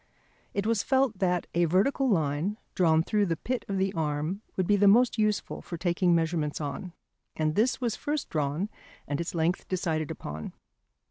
It 0.55 0.65
was 0.65 0.81
felt 0.81 1.19
that 1.19 1.45
a 1.53 1.65
vertical 1.65 2.09
line 2.09 2.57
drawn 2.73 3.03
through 3.03 3.27
the 3.27 3.37
pit 3.37 3.63
of 3.67 3.77
the 3.77 3.93
arm 3.93 4.41
would 4.57 4.65
be 4.65 4.75
the 4.75 4.87
most 4.87 5.19
useful 5.19 5.61
for 5.61 5.77
taking 5.77 6.15
measurements 6.15 6.59
on, 6.59 6.93
and 7.35 7.53
this 7.53 7.79
was 7.79 7.95
first 7.95 8.27
drawn 8.27 8.67
and 9.07 9.21
its 9.21 9.35
length 9.35 9.67
decided 9.67 10.09
upon. 10.09 10.53